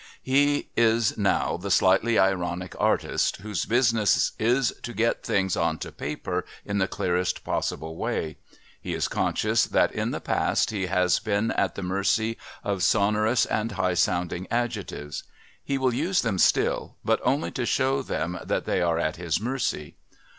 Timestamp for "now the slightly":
1.15-2.17